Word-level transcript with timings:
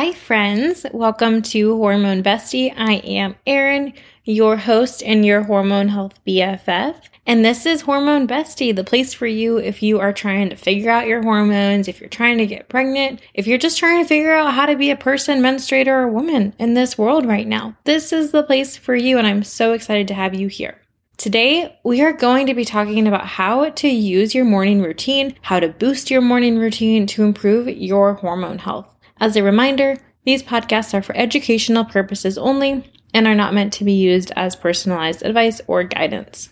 Hi, 0.00 0.12
friends. 0.12 0.86
Welcome 0.92 1.42
to 1.42 1.74
Hormone 1.74 2.22
Bestie. 2.22 2.72
I 2.76 2.98
am 2.98 3.34
Erin, 3.44 3.94
your 4.22 4.56
host 4.56 5.02
and 5.02 5.26
your 5.26 5.42
hormone 5.42 5.88
health 5.88 6.20
BFF. 6.24 7.00
And 7.26 7.44
this 7.44 7.66
is 7.66 7.80
Hormone 7.80 8.28
Bestie, 8.28 8.72
the 8.72 8.84
place 8.84 9.12
for 9.12 9.26
you 9.26 9.56
if 9.56 9.82
you 9.82 9.98
are 9.98 10.12
trying 10.12 10.50
to 10.50 10.56
figure 10.56 10.88
out 10.88 11.08
your 11.08 11.24
hormones, 11.24 11.88
if 11.88 12.00
you're 12.00 12.08
trying 12.08 12.38
to 12.38 12.46
get 12.46 12.68
pregnant, 12.68 13.20
if 13.34 13.48
you're 13.48 13.58
just 13.58 13.76
trying 13.76 14.00
to 14.00 14.08
figure 14.08 14.32
out 14.32 14.54
how 14.54 14.66
to 14.66 14.76
be 14.76 14.92
a 14.92 14.96
person, 14.96 15.40
menstruator, 15.40 15.88
or 15.88 16.06
woman 16.06 16.54
in 16.60 16.74
this 16.74 16.96
world 16.96 17.26
right 17.26 17.48
now. 17.48 17.76
This 17.82 18.12
is 18.12 18.30
the 18.30 18.44
place 18.44 18.76
for 18.76 18.94
you, 18.94 19.18
and 19.18 19.26
I'm 19.26 19.42
so 19.42 19.72
excited 19.72 20.06
to 20.06 20.14
have 20.14 20.32
you 20.32 20.46
here. 20.46 20.78
Today, 21.16 21.76
we 21.82 22.02
are 22.02 22.12
going 22.12 22.46
to 22.46 22.54
be 22.54 22.64
talking 22.64 23.08
about 23.08 23.26
how 23.26 23.70
to 23.70 23.88
use 23.88 24.32
your 24.32 24.44
morning 24.44 24.80
routine, 24.80 25.34
how 25.42 25.58
to 25.58 25.66
boost 25.66 26.08
your 26.08 26.20
morning 26.20 26.56
routine 26.56 27.08
to 27.08 27.24
improve 27.24 27.66
your 27.66 28.14
hormone 28.14 28.58
health. 28.58 28.94
As 29.20 29.36
a 29.36 29.42
reminder, 29.42 29.96
these 30.24 30.42
podcasts 30.42 30.94
are 30.94 31.02
for 31.02 31.16
educational 31.16 31.84
purposes 31.84 32.38
only 32.38 32.90
and 33.14 33.26
are 33.26 33.34
not 33.34 33.54
meant 33.54 33.72
to 33.74 33.84
be 33.84 33.92
used 33.92 34.32
as 34.36 34.54
personalized 34.54 35.22
advice 35.22 35.60
or 35.66 35.84
guidance. 35.84 36.50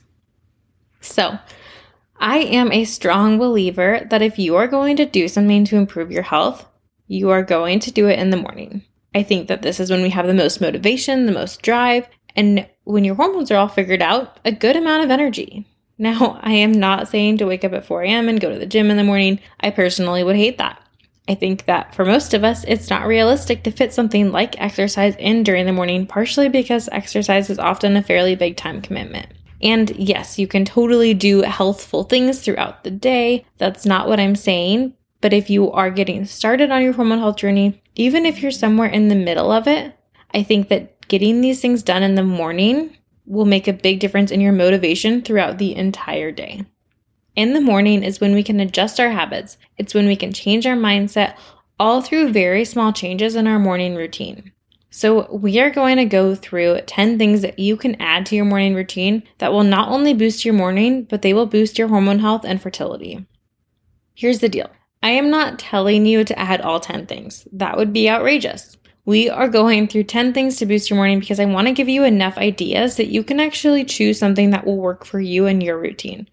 So, 1.01 1.39
I 2.19 2.39
am 2.39 2.73
a 2.73 2.85
strong 2.85 3.39
believer 3.39 4.07
that 4.11 4.23
if 4.23 4.39
you 4.39 4.57
are 4.57 4.67
going 4.67 4.97
to 4.97 5.05
do 5.05 5.29
something 5.29 5.65
to 5.67 5.77
improve 5.77 6.11
your 6.11 6.23
health, 6.23 6.67
you 7.07 7.31
are 7.31 7.43
going 7.43 7.79
to 7.81 7.93
do 7.93 8.09
it 8.09 8.19
in 8.19 8.31
the 8.31 8.37
morning. 8.37 8.83
I 9.15 9.23
think 9.23 9.49
that 9.49 9.63
this 9.63 9.79
is 9.79 9.91
when 9.91 10.03
we 10.03 10.11
have 10.11 10.27
the 10.27 10.35
most 10.35 10.61
motivation, 10.61 11.27
the 11.27 11.33
most 11.33 11.63
drive, 11.63 12.09
and 12.35 12.69
when 12.85 13.05
your 13.05 13.15
hormones 13.15 13.51
are 13.51 13.57
all 13.57 13.69
figured 13.69 14.03
out, 14.03 14.41
a 14.45 14.53
good 14.53 14.77
amount 14.77 15.05
of 15.05 15.11
energy. 15.11 15.67
Now, 15.99 16.39
I 16.43 16.53
am 16.53 16.73
not 16.73 17.09
saying 17.09 17.39
to 17.39 17.47
wake 17.47 17.65
up 17.65 17.73
at 17.73 17.87
4 17.87 18.03
a.m. 18.03 18.29
and 18.29 18.41
go 18.41 18.51
to 18.51 18.59
the 18.59 18.67
gym 18.67 18.91
in 18.91 18.97
the 18.97 19.05
morning. 19.05 19.41
I 19.61 19.71
personally 19.71 20.25
would 20.25 20.37
hate 20.37 20.59
that. 20.59 20.81
I 21.29 21.35
think 21.35 21.65
that 21.67 21.95
for 21.95 22.05
most 22.05 22.35
of 22.35 22.45
us, 22.45 22.65
it's 22.69 22.89
not 22.89 23.07
realistic 23.07 23.65
to 23.65 23.71
fit 23.71 23.93
something 23.93 24.31
like 24.31 24.61
exercise 24.61 25.17
in 25.19 25.43
during 25.43 25.67
the 25.67 25.73
morning, 25.73 26.07
partially 26.07 26.49
because 26.49 26.89
exercise 26.93 27.51
is 27.51 27.59
often 27.59 27.97
a 27.97 28.03
fairly 28.03 28.37
big 28.37 28.57
time 28.57 28.81
commitment. 28.81 29.27
And 29.63 29.91
yes, 29.97 30.39
you 30.39 30.47
can 30.47 30.65
totally 30.65 31.15
do 31.15 31.43
healthful 31.43 32.05
things 32.05 32.41
throughout 32.41 32.85
the 32.85 32.91
day. 32.91 33.45
That's 33.59 33.87
not 33.87 34.09
what 34.09 34.21
I'm 34.21 34.37
saying. 34.37 34.95
But 35.21 35.33
if 35.33 35.51
you 35.51 35.73
are 35.73 35.91
getting 35.91 36.27
started 36.27 36.71
on 36.71 36.83
your 36.83 36.93
hormone 36.93 37.19
health 37.19 37.37
journey, 37.37 37.83
even 37.95 38.27
if 38.27 38.41
you're 38.41 38.51
somewhere 38.51 38.89
in 38.89 39.09
the 39.09 39.15
middle 39.15 39.51
of 39.51 39.67
it, 39.67 39.95
I 40.33 40.43
think 40.43 40.69
that 40.69 41.09
getting 41.09 41.41
these 41.41 41.61
things 41.61 41.83
done 41.83 42.03
in 42.03 42.15
the 42.15 42.23
morning 42.23 42.97
will 43.25 43.47
make 43.47 43.67
a 43.67 43.73
big 43.73 43.99
difference 43.99 44.31
in 44.31 44.41
your 44.41 44.53
motivation 44.53 45.23
throughout 45.23 45.59
the 45.59 45.75
entire 45.75 46.31
day. 46.31 46.65
In 47.37 47.53
the 47.53 47.61
morning 47.61 48.03
is 48.03 48.19
when 48.19 48.35
we 48.35 48.43
can 48.43 48.61
adjust 48.61 48.99
our 48.99 49.11
habits. 49.11 49.59
It's 49.77 49.93
when 49.93 50.07
we 50.07 50.17
can 50.17 50.33
change 50.33 50.67
our 50.67 50.75
mindset 50.75 51.37
all 51.79 52.01
through 52.01 52.33
very 52.33 52.65
small 52.65 52.95
changes 52.95 53.37
in 53.37 53.47
our 53.47 53.59
morning 53.59 53.95
routine. 53.95 54.53
So, 54.89 55.31
we 55.31 55.61
are 55.61 55.69
going 55.69 55.99
to 55.99 56.07
go 56.07 56.35
through 56.35 56.81
10 56.81 57.19
things 57.19 57.43
that 57.43 57.59
you 57.59 57.77
can 57.77 58.01
add 58.01 58.25
to 58.27 58.37
your 58.37 58.47
morning 58.47 58.75
routine 58.75 59.23
that 59.37 59.53
will 59.53 59.65
not 59.65 59.91
only 59.91 60.15
boost 60.15 60.47
your 60.47 60.55
morning, 60.55 61.05
but 61.05 61.21
they 61.21 61.35
will 61.35 61.45
boost 61.45 61.79
your 61.79 61.89
hormone 61.89 62.21
health 62.21 62.47
and 62.47 62.63
fertility. 62.63 63.27
Here's 64.15 64.39
the 64.39 64.49
deal 64.49 64.71
I 65.03 65.11
am 65.11 65.29
not 65.29 65.59
telling 65.59 66.07
you 66.07 66.25
to 66.25 66.39
add 66.39 66.63
all 66.63 66.81
10 66.81 67.05
things, 67.05 67.47
that 67.53 67.77
would 67.77 67.93
be 67.93 68.09
outrageous. 68.09 68.79
We 69.05 69.29
are 69.29 69.49
going 69.49 69.87
through 69.87 70.05
10 70.05 70.33
things 70.33 70.57
to 70.57 70.67
boost 70.67 70.89
your 70.89 70.97
morning 70.97 71.21
because 71.21 71.39
I 71.39 71.45
want 71.45 71.69
to 71.69 71.75
give 71.75 71.91
you 71.91 72.03
enough 72.03 72.39
ideas 72.39 72.97
that 72.97 73.07
you 73.09 73.23
can 73.23 73.39
actually 73.39 73.85
choose 73.85 74.19
something 74.19 74.51
that 74.51 74.65
will 74.65 74.79
work 74.79 75.05
for 75.05 75.21
you 75.21 75.45
and 75.47 75.63
your 75.63 75.79
routine. 75.79 76.27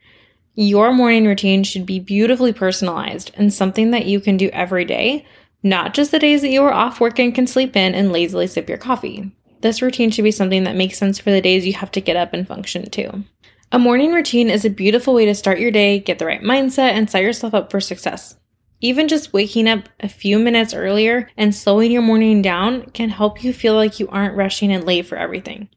Your 0.55 0.93
morning 0.93 1.25
routine 1.25 1.63
should 1.63 1.87
be 1.87 1.99
beautifully 1.99 2.53
personalized 2.53 3.31
and 3.33 3.51
something 3.51 3.89
that 3.89 4.05
you 4.05 4.19
can 4.19 4.37
do 4.37 4.49
every 4.53 4.85
day, 4.85 5.25
not 5.63 5.95
just 5.95 6.11
the 6.11 6.19
days 6.19 6.43
that 6.43 6.51
you 6.51 6.61
are 6.63 6.71
off 6.71 6.99
work 6.99 7.17
and 7.17 7.33
can 7.33 7.47
sleep 7.47 7.75
in 7.75 7.95
and 7.95 8.11
lazily 8.11 8.45
sip 8.45 8.69
your 8.69 8.77
coffee. 8.77 9.31
This 9.61 9.81
routine 9.81 10.11
should 10.11 10.25
be 10.25 10.29
something 10.29 10.63
that 10.65 10.75
makes 10.75 10.99
sense 10.99 11.17
for 11.17 11.31
the 11.31 11.41
days 11.41 11.65
you 11.65 11.73
have 11.73 11.89
to 11.93 12.01
get 12.01 12.17
up 12.17 12.33
and 12.33 12.47
function 12.47 12.87
too. 12.87 13.23
A 13.71 13.79
morning 13.79 14.13
routine 14.13 14.51
is 14.51 14.63
a 14.63 14.69
beautiful 14.69 15.15
way 15.15 15.25
to 15.25 15.33
start 15.33 15.59
your 15.59 15.71
day, 15.71 15.97
get 15.97 16.19
the 16.19 16.27
right 16.27 16.43
mindset, 16.43 16.91
and 16.91 17.09
set 17.09 17.23
yourself 17.23 17.55
up 17.55 17.71
for 17.71 17.81
success. 17.81 18.35
Even 18.79 19.07
just 19.07 19.33
waking 19.33 19.67
up 19.67 19.89
a 20.01 20.07
few 20.07 20.37
minutes 20.37 20.75
earlier 20.75 21.31
and 21.35 21.55
slowing 21.55 21.91
your 21.91 22.03
morning 22.03 22.43
down 22.43 22.83
can 22.91 23.09
help 23.09 23.43
you 23.43 23.53
feel 23.53 23.73
like 23.73 23.99
you 23.99 24.07
aren't 24.09 24.35
rushing 24.35 24.71
and 24.71 24.83
late 24.83 25.07
for 25.07 25.17
everything. 25.17 25.69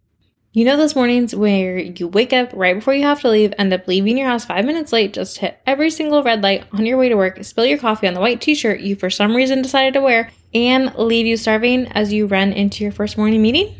You 0.57 0.65
know 0.65 0.79
those 0.79 0.97
mornings 0.97 1.37
where 1.37 1.77
you 1.79 2.09
wake 2.09 2.33
up 2.33 2.49
right 2.55 2.75
before 2.75 2.95
you 2.95 3.03
have 3.03 3.21
to 3.21 3.29
leave, 3.29 3.53
end 3.59 3.75
up 3.75 3.87
leaving 3.87 4.17
your 4.17 4.27
house 4.27 4.47
five 4.47 4.65
minutes 4.65 4.91
late, 4.91 5.13
just 5.13 5.37
hit 5.37 5.61
every 5.67 5.91
single 5.91 6.23
red 6.23 6.43
light 6.43 6.65
on 6.73 6.87
your 6.87 6.97
way 6.97 7.11
to 7.11 7.15
work, 7.15 7.45
spill 7.45 7.67
your 7.67 7.77
coffee 7.77 8.09
on 8.09 8.15
the 8.15 8.21
white 8.21 8.41
t 8.41 8.55
shirt 8.55 8.81
you 8.81 8.97
for 8.97 9.11
some 9.11 9.37
reason 9.37 9.61
decided 9.61 9.93
to 9.93 10.01
wear, 10.01 10.31
and 10.55 10.95
leave 10.95 11.27
you 11.27 11.37
starving 11.37 11.89
as 11.89 12.11
you 12.11 12.27
run 12.27 12.55
into 12.55 12.83
your 12.83 12.91
first 12.91 13.19
morning 13.19 13.43
meeting? 13.43 13.77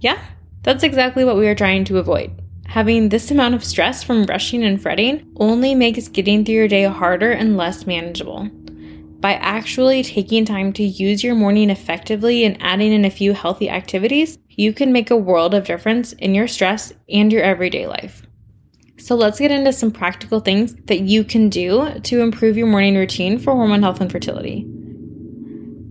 Yeah, 0.00 0.20
that's 0.64 0.82
exactly 0.82 1.24
what 1.24 1.36
we 1.36 1.46
are 1.46 1.54
trying 1.54 1.84
to 1.84 1.98
avoid. 1.98 2.32
Having 2.66 3.10
this 3.10 3.30
amount 3.30 3.54
of 3.54 3.62
stress 3.62 4.02
from 4.02 4.24
rushing 4.24 4.64
and 4.64 4.82
fretting 4.82 5.24
only 5.36 5.76
makes 5.76 6.08
getting 6.08 6.44
through 6.44 6.56
your 6.56 6.66
day 6.66 6.82
harder 6.82 7.30
and 7.30 7.56
less 7.56 7.86
manageable 7.86 8.50
by 9.20 9.34
actually 9.34 10.02
taking 10.02 10.44
time 10.44 10.72
to 10.72 10.82
use 10.82 11.22
your 11.22 11.36
morning 11.36 11.70
effectively 11.70 12.44
and 12.44 12.56
adding 12.60 12.92
in 12.92 13.04
a 13.04 13.10
few 13.10 13.34
healthy 13.34 13.70
activities, 13.70 14.36
you 14.58 14.72
can 14.72 14.92
make 14.92 15.08
a 15.10 15.16
world 15.16 15.54
of 15.54 15.64
difference 15.64 16.12
in 16.14 16.34
your 16.34 16.48
stress 16.48 16.92
and 17.08 17.32
your 17.32 17.42
everyday 17.42 17.86
life. 17.86 18.22
So, 18.98 19.14
let's 19.14 19.38
get 19.38 19.52
into 19.52 19.72
some 19.72 19.92
practical 19.92 20.40
things 20.40 20.74
that 20.86 21.00
you 21.00 21.22
can 21.22 21.48
do 21.48 22.00
to 22.00 22.20
improve 22.20 22.56
your 22.56 22.66
morning 22.66 22.96
routine 22.96 23.38
for 23.38 23.54
hormone 23.54 23.82
health 23.82 24.00
and 24.00 24.10
fertility. 24.10 24.66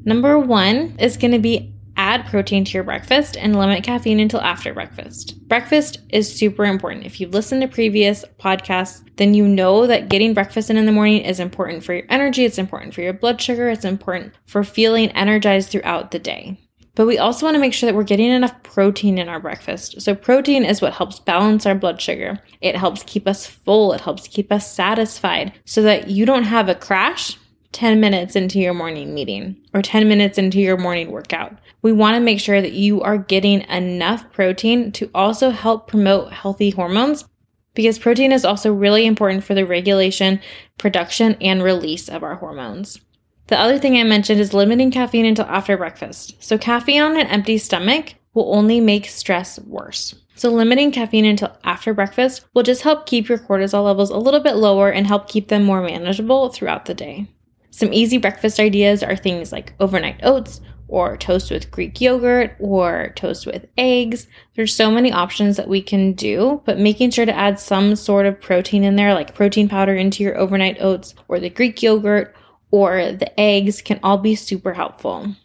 Number 0.04 0.38
one 0.38 0.98
is 1.00 1.16
going 1.16 1.32
to 1.32 1.40
be 1.40 1.74
add 1.96 2.26
protein 2.28 2.66
to 2.66 2.74
your 2.74 2.84
breakfast 2.84 3.38
and 3.38 3.58
limit 3.58 3.84
caffeine 3.84 4.20
until 4.20 4.42
after 4.42 4.74
breakfast. 4.74 5.48
Breakfast 5.48 6.00
is 6.10 6.32
super 6.32 6.66
important. 6.66 7.06
If 7.06 7.22
you've 7.22 7.34
listened 7.34 7.62
to 7.62 7.70
previous 7.70 8.26
podcasts, 8.38 9.02
then 9.16 9.34
you 9.34 9.48
know 9.48 9.88
that 9.88 10.10
getting 10.10 10.34
breakfast 10.34 10.70
in 10.70 10.76
in 10.76 10.86
the 10.86 10.92
morning 10.92 11.22
is 11.22 11.40
important 11.40 11.86
for 11.86 11.94
your 11.94 12.06
energy, 12.10 12.44
it's 12.44 12.58
important 12.58 12.94
for 12.94 13.02
your 13.02 13.14
blood 13.14 13.42
sugar, 13.42 13.70
it's 13.70 13.86
important 13.86 14.34
for 14.46 14.66
feeling 14.66 15.10
energized 15.12 15.70
throughout 15.70 16.12
the 16.12 16.20
day. 16.20 16.60
But 16.98 17.06
we 17.06 17.20
also 17.20 17.46
want 17.46 17.54
to 17.54 17.62
make 17.62 17.76
sure 17.76 17.86
that 17.86 17.96
we're 17.96 18.04
getting 18.04 18.32
enough 18.32 18.64
protein 18.64 19.20
in 19.20 19.30
our 19.30 19.40
breakfast. 19.40 20.02
So, 20.02 20.16
protein 20.16 20.66
is 20.66 20.82
what 20.82 20.94
helps 20.94 21.20
balance 21.20 21.68
our 21.68 21.76
blood 21.76 22.02
sugar. 22.02 22.40
It 22.60 22.76
helps 22.76 23.04
keep 23.04 23.28
us 23.28 23.46
full, 23.46 23.94
it 23.94 24.02
helps 24.02 24.28
keep 24.28 24.52
us 24.52 24.74
satisfied 24.74 25.54
so 25.64 25.84
that 25.84 26.10
you 26.10 26.26
don't 26.26 26.46
have 26.46 26.68
a 26.68 26.74
crash 26.74 27.38
10 27.74 28.00
minutes 28.00 28.36
into 28.36 28.58
your 28.58 28.74
morning 28.74 29.14
meeting 29.14 29.58
or 29.76 29.84
10 29.84 30.08
minutes 30.08 30.40
into 30.40 30.60
your 30.60 30.76
morning 30.76 31.12
workout. 31.12 31.56
We 31.84 31.92
want 31.92 32.16
to 32.16 32.20
make 32.20 32.40
sure 32.40 32.64
that 32.64 32.74
you 32.74 33.04
are 33.04 33.20
getting 33.20 33.62
enough 33.70 34.32
protein 34.32 34.92
to 34.94 35.12
also 35.14 35.52
help 35.52 35.88
promote 35.88 36.34
healthy 36.34 36.72
hormones 36.72 37.26
because 37.76 38.00
protein 38.00 38.32
is 38.32 38.44
also 38.44 38.74
really 38.74 39.06
important 39.06 39.44
for 39.44 39.54
the 39.54 39.68
regulation, 39.68 40.42
production, 40.80 41.38
and 41.42 41.62
release 41.62 42.10
of 42.10 42.24
our 42.24 42.38
hormones. 42.38 43.00
The 43.48 43.60
other 43.60 43.80
thing 43.80 43.98
I 43.98 44.04
mentioned 44.04 44.42
is 44.42 44.54
limiting 44.54 44.92
caffeine 44.92 45.26
until 45.26 45.46
after 45.46 45.78
breakfast. 45.78 46.36
So, 46.44 46.58
caffeine 46.58 47.02
on 47.02 47.18
an 47.18 47.28
empty 47.28 47.58
stomach 47.58 48.16
will 48.34 48.54
only 48.54 48.82
make 48.82 49.08
stress 49.08 49.58
worse. 49.60 50.16
So, 50.36 50.50
limiting 50.50 50.92
caffeine 50.92 51.26
until 51.26 51.58
after 51.64 51.94
breakfast 51.94 52.46
will 52.54 52.64
just 52.64 52.84
help 52.84 53.06
keep 53.06 53.30
your 53.30 53.38
cortisol 53.38 53.86
levels 53.86 54.10
a 54.10 54.18
little 54.18 54.42
bit 54.42 54.58
lower 54.58 54.90
and 54.90 55.08
help 55.08 55.30
keep 55.30 55.48
them 55.48 55.64
more 55.64 55.82
manageable 55.82 56.50
throughout 56.50 56.86
the 56.86 56.94
day. 56.94 57.28
Some 57.72 57.94
easy 57.94 58.18
breakfast 58.18 58.60
ideas 58.60 59.02
are 59.02 59.16
things 59.16 59.52
like 59.52 59.74
overnight 59.80 60.20
oats 60.24 60.62
or 60.90 61.18
toast 61.18 61.52
with 61.52 61.72
Greek 61.72 62.00
yogurt 62.00 62.56
or 62.60 63.14
toast 63.16 63.46
with 63.46 63.68
eggs. 63.78 64.28
There's 64.56 64.74
so 64.74 64.90
many 64.92 65.12
options 65.12 65.58
that 65.58 65.68
we 65.68 65.82
can 65.82 66.14
do, 66.14 66.62
but 66.66 66.80
making 66.80 67.12
sure 67.12 67.26
to 67.26 67.38
add 67.38 67.60
some 67.60 67.96
sort 67.96 68.26
of 68.26 68.42
protein 68.42 68.84
in 68.84 68.96
there, 68.96 69.14
like 69.14 69.36
protein 69.36 69.68
powder 69.70 69.96
into 69.96 70.24
your 70.24 70.38
overnight 70.38 70.78
oats 70.80 71.14
or 71.28 71.40
the 71.40 71.50
Greek 71.50 71.82
yogurt 71.82 72.36
or 72.72 73.12
the 73.12 73.40
eggs 73.40 73.82
can 73.82 74.00
all 74.04 74.18
be 74.18 74.36
super 74.36 74.74
helpful. 74.74 75.36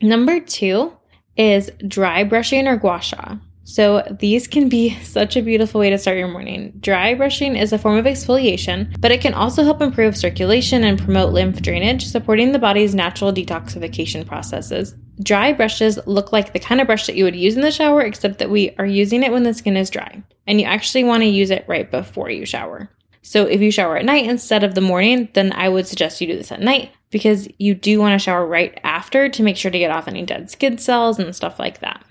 Number 0.00 0.40
two 0.40 0.92
is 1.36 1.70
dry 1.86 2.24
brushing 2.24 2.66
or 2.66 2.76
gua 2.76 3.00
sha. 3.00 3.36
So, 3.64 4.02
these 4.18 4.48
can 4.48 4.70
be 4.70 4.94
such 5.02 5.36
a 5.36 5.42
beautiful 5.42 5.80
way 5.80 5.90
to 5.90 5.98
start 5.98 6.16
your 6.16 6.28
morning. 6.28 6.72
Dry 6.80 7.12
brushing 7.14 7.54
is 7.54 7.70
a 7.70 7.78
form 7.78 7.98
of 7.98 8.06
exfoliation, 8.06 8.98
but 8.98 9.10
it 9.12 9.20
can 9.20 9.34
also 9.34 9.62
help 9.62 9.82
improve 9.82 10.16
circulation 10.16 10.84
and 10.84 10.98
promote 10.98 11.34
lymph 11.34 11.60
drainage, 11.60 12.06
supporting 12.06 12.52
the 12.52 12.58
body's 12.58 12.94
natural 12.94 13.30
detoxification 13.30 14.26
processes. 14.26 14.94
Dry 15.22 15.52
brushes 15.52 15.98
look 16.06 16.32
like 16.32 16.54
the 16.54 16.58
kind 16.58 16.80
of 16.80 16.86
brush 16.86 17.06
that 17.06 17.16
you 17.16 17.24
would 17.24 17.36
use 17.36 17.56
in 17.56 17.60
the 17.60 17.70
shower, 17.70 18.00
except 18.00 18.38
that 18.38 18.48
we 18.48 18.74
are 18.78 18.86
using 18.86 19.22
it 19.22 19.32
when 19.32 19.42
the 19.42 19.52
skin 19.52 19.76
is 19.76 19.90
dry, 19.90 20.22
and 20.46 20.58
you 20.58 20.66
actually 20.66 21.04
want 21.04 21.22
to 21.22 21.28
use 21.28 21.50
it 21.50 21.66
right 21.68 21.90
before 21.90 22.30
you 22.30 22.46
shower. 22.46 22.88
So, 23.22 23.44
if 23.44 23.60
you 23.60 23.70
shower 23.70 23.96
at 23.96 24.04
night 24.04 24.26
instead 24.26 24.64
of 24.64 24.74
the 24.74 24.80
morning, 24.80 25.28
then 25.34 25.52
I 25.52 25.68
would 25.68 25.86
suggest 25.86 26.20
you 26.20 26.26
do 26.26 26.36
this 26.36 26.52
at 26.52 26.60
night 26.60 26.92
because 27.10 27.48
you 27.58 27.74
do 27.74 27.98
want 27.98 28.18
to 28.18 28.22
shower 28.22 28.46
right 28.46 28.78
after 28.84 29.28
to 29.28 29.42
make 29.42 29.56
sure 29.56 29.70
to 29.70 29.78
get 29.78 29.90
off 29.90 30.08
any 30.08 30.24
dead 30.24 30.50
skin 30.50 30.78
cells 30.78 31.18
and 31.18 31.34
stuff 31.34 31.58
like 31.58 31.80
that. 31.80 32.04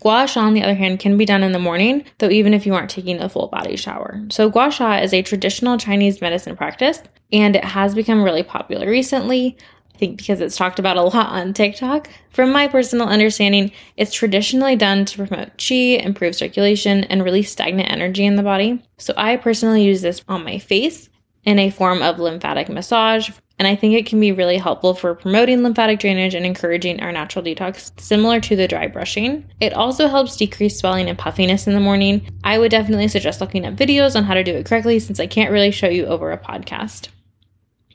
Gua 0.00 0.26
sha, 0.26 0.40
on 0.40 0.54
the 0.54 0.62
other 0.62 0.74
hand, 0.74 1.00
can 1.00 1.16
be 1.16 1.26
done 1.26 1.42
in 1.42 1.52
the 1.52 1.58
morning, 1.58 2.04
though 2.18 2.30
even 2.30 2.54
if 2.54 2.64
you 2.64 2.74
aren't 2.74 2.90
taking 2.90 3.20
a 3.20 3.28
full 3.28 3.48
body 3.48 3.76
shower. 3.76 4.22
So, 4.30 4.48
gua 4.48 4.70
sha 4.70 4.96
is 4.96 5.12
a 5.12 5.22
traditional 5.22 5.76
Chinese 5.76 6.20
medicine 6.20 6.56
practice, 6.56 7.02
and 7.30 7.54
it 7.54 7.64
has 7.64 7.94
become 7.94 8.22
really 8.22 8.42
popular 8.42 8.88
recently. 8.88 9.56
Think 10.02 10.18
because 10.18 10.40
it's 10.40 10.56
talked 10.56 10.80
about 10.80 10.96
a 10.96 11.02
lot 11.02 11.28
on 11.28 11.54
TikTok. 11.54 12.10
From 12.30 12.50
my 12.50 12.66
personal 12.66 13.06
understanding, 13.06 13.70
it's 13.96 14.12
traditionally 14.12 14.74
done 14.74 15.04
to 15.04 15.24
promote 15.24 15.56
chi, 15.56 16.00
improve 16.02 16.34
circulation, 16.34 17.04
and 17.04 17.22
release 17.22 17.52
stagnant 17.52 17.88
energy 17.88 18.26
in 18.26 18.34
the 18.34 18.42
body. 18.42 18.82
So 18.98 19.14
I 19.16 19.36
personally 19.36 19.84
use 19.84 20.02
this 20.02 20.24
on 20.26 20.42
my 20.42 20.58
face 20.58 21.08
in 21.44 21.60
a 21.60 21.70
form 21.70 22.02
of 22.02 22.18
lymphatic 22.18 22.68
massage. 22.68 23.30
And 23.60 23.68
I 23.68 23.76
think 23.76 23.94
it 23.94 24.06
can 24.06 24.18
be 24.18 24.32
really 24.32 24.56
helpful 24.56 24.92
for 24.94 25.14
promoting 25.14 25.62
lymphatic 25.62 26.00
drainage 26.00 26.34
and 26.34 26.44
encouraging 26.44 26.98
our 26.98 27.12
natural 27.12 27.44
detox, 27.44 27.92
similar 28.00 28.40
to 28.40 28.56
the 28.56 28.66
dry 28.66 28.88
brushing. 28.88 29.48
It 29.60 29.72
also 29.72 30.08
helps 30.08 30.36
decrease 30.36 30.80
swelling 30.80 31.08
and 31.08 31.16
puffiness 31.16 31.68
in 31.68 31.74
the 31.74 31.80
morning. 31.80 32.28
I 32.42 32.58
would 32.58 32.72
definitely 32.72 33.06
suggest 33.06 33.40
looking 33.40 33.64
up 33.64 33.76
videos 33.76 34.16
on 34.16 34.24
how 34.24 34.34
to 34.34 34.42
do 34.42 34.54
it 34.54 34.66
correctly 34.66 34.98
since 34.98 35.20
I 35.20 35.28
can't 35.28 35.52
really 35.52 35.70
show 35.70 35.88
you 35.88 36.06
over 36.06 36.32
a 36.32 36.38
podcast. 36.38 37.06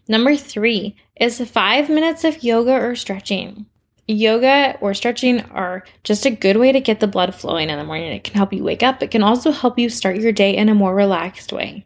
Number 0.08 0.38
three 0.38 0.96
is 1.20 1.40
five 1.50 1.90
minutes 1.90 2.24
of 2.24 2.44
yoga 2.44 2.74
or 2.74 2.96
stretching. 2.96 3.66
Yoga 4.08 4.78
or 4.80 4.94
stretching 4.94 5.42
are 5.52 5.84
just 6.04 6.26
a 6.26 6.32
good 6.32 6.58
way 6.58 6.72
to 6.72 6.80
get 6.80 7.00
the 7.00 7.08
blood 7.08 7.36
flowing 7.36 7.70
in 7.70 7.78
the 7.78 7.84
morning. 7.84 8.12
It 8.12 8.24
can 8.24 8.36
help 8.36 8.54
you 8.54 8.64
wake 8.64 8.84
up. 8.84 9.04
It 9.04 9.12
can 9.12 9.24
also 9.24 9.52
help 9.52 9.78
you 9.78 9.90
start 9.90 10.18
your 10.18 10.32
day 10.32 10.56
in 10.56 10.70
a 10.70 10.76
more 10.76 10.96
relaxed 10.96 11.52
way. 11.52 11.86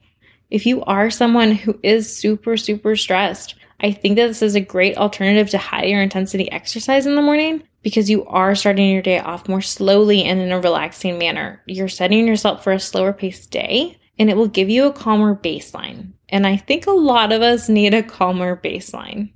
If 0.51 0.65
you 0.65 0.83
are 0.83 1.09
someone 1.09 1.53
who 1.53 1.79
is 1.81 2.15
super, 2.15 2.57
super 2.57 2.95
stressed, 2.95 3.55
I 3.79 3.91
think 3.91 4.17
that 4.17 4.27
this 4.27 4.43
is 4.43 4.53
a 4.53 4.61
great 4.61 4.97
alternative 4.97 5.49
to 5.51 5.57
higher 5.57 6.01
intensity 6.01 6.51
exercise 6.51 7.07
in 7.07 7.15
the 7.15 7.21
morning 7.21 7.63
because 7.81 8.09
you 8.09 8.25
are 8.25 8.53
starting 8.53 8.91
your 8.91 9.01
day 9.01 9.19
off 9.19 9.49
more 9.49 9.61
slowly 9.61 10.23
and 10.23 10.39
in 10.39 10.51
a 10.51 10.59
relaxing 10.59 11.17
manner. 11.17 11.61
You're 11.65 11.87
setting 11.87 12.27
yourself 12.27 12.63
for 12.63 12.73
a 12.73 12.79
slower 12.79 13.13
paced 13.13 13.49
day 13.49 13.97
and 14.21 14.29
it 14.29 14.37
will 14.37 14.47
give 14.47 14.69
you 14.69 14.85
a 14.85 14.93
calmer 14.93 15.35
baseline. 15.35 16.11
And 16.29 16.45
I 16.45 16.55
think 16.55 16.85
a 16.85 16.91
lot 16.91 17.31
of 17.31 17.41
us 17.41 17.67
need 17.67 17.95
a 17.95 18.03
calmer 18.03 18.55
baseline. 18.55 19.31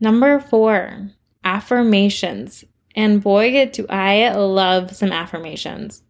Number 0.00 0.40
four, 0.40 1.10
affirmations. 1.44 2.64
And 2.94 3.22
boy, 3.22 3.68
do 3.70 3.86
I 3.90 4.30
love 4.32 4.96
some 4.96 5.12
affirmations. 5.12 6.02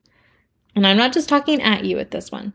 And 0.77 0.87
I'm 0.87 0.97
not 0.97 1.13
just 1.13 1.29
talking 1.29 1.61
at 1.61 1.85
you 1.85 1.97
with 1.97 2.13
this 2.13 2.31
one 2.31 2.55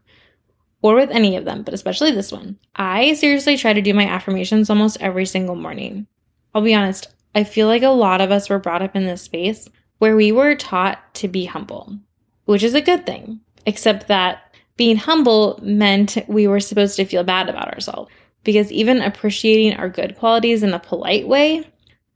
or 0.81 0.95
with 0.95 1.11
any 1.11 1.35
of 1.35 1.43
them, 1.43 1.63
but 1.63 1.73
especially 1.73 2.11
this 2.11 2.31
one. 2.31 2.57
I 2.77 3.13
seriously 3.15 3.57
try 3.57 3.73
to 3.73 3.81
do 3.81 3.93
my 3.93 4.05
affirmations 4.05 4.69
almost 4.69 5.01
every 5.01 5.25
single 5.25 5.55
morning. 5.55 6.07
I'll 6.55 6.61
be 6.61 6.73
honest, 6.73 7.13
I 7.35 7.43
feel 7.43 7.67
like 7.67 7.83
a 7.83 7.89
lot 7.89 8.21
of 8.21 8.31
us 8.31 8.49
were 8.49 8.59
brought 8.59 8.81
up 8.81 8.95
in 8.95 9.05
this 9.05 9.23
space 9.23 9.67
where 9.97 10.15
we 10.15 10.31
were 10.31 10.55
taught 10.55 11.13
to 11.15 11.27
be 11.27 11.43
humble, 11.43 11.99
which 12.45 12.63
is 12.63 12.75
a 12.75 12.79
good 12.79 13.05
thing, 13.05 13.41
except 13.65 14.07
that 14.07 14.47
being 14.81 14.97
humble 14.97 15.59
meant 15.61 16.17
we 16.27 16.47
were 16.47 16.59
supposed 16.59 16.95
to 16.95 17.05
feel 17.05 17.23
bad 17.23 17.47
about 17.47 17.71
ourselves 17.71 18.11
because 18.43 18.71
even 18.71 18.99
appreciating 18.99 19.75
our 19.75 19.87
good 19.87 20.17
qualities 20.17 20.63
in 20.63 20.73
a 20.73 20.79
polite 20.79 21.27
way 21.27 21.63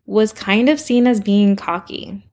was 0.08 0.34
kind 0.34 0.68
of 0.68 0.80
seen 0.80 1.06
as 1.06 1.22
being 1.22 1.56
cocky. 1.56 2.28